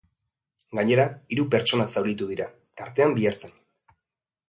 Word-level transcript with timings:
Gainera, 0.79 1.05
hiru 1.35 1.45
pertsona 1.57 1.87
zauritu 1.97 2.31
dira, 2.33 2.51
tartean 2.83 3.15
bi 3.21 3.33
ertzain. 3.35 3.59